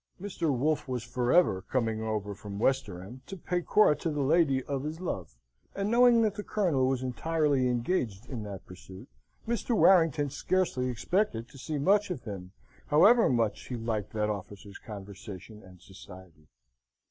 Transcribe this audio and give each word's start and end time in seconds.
Mr. 0.19 0.51
Wolfe 0.51 0.87
was 0.87 1.03
for 1.03 1.31
ever 1.31 1.61
coming 1.61 2.01
over 2.01 2.33
from 2.33 2.57
Westerham 2.57 3.21
to 3.27 3.37
pay 3.37 3.61
court 3.61 3.99
to 3.99 4.09
the 4.09 4.23
lady 4.23 4.63
of 4.63 4.83
his 4.83 4.99
love; 4.99 5.35
and, 5.75 5.91
knowing 5.91 6.23
that 6.23 6.33
the 6.33 6.41
Colonel 6.43 6.87
was 6.87 7.03
entirely 7.03 7.67
engaged 7.67 8.25
in 8.25 8.41
that 8.41 8.65
pursuit, 8.65 9.07
Mr. 9.47 9.77
Warrington 9.77 10.31
scarcely 10.31 10.89
expected 10.89 11.47
to 11.49 11.57
see 11.59 11.77
much 11.77 12.09
of 12.09 12.23
him, 12.23 12.51
however 12.87 13.29
much 13.29 13.67
he 13.67 13.75
liked 13.75 14.11
that 14.13 14.27
officer's 14.27 14.79
conversation 14.79 15.61
and 15.61 15.79
society. 15.79 16.47